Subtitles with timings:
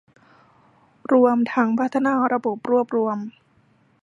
[1.13, 3.17] รวมทั้งพัฒนาระบบรวบรวม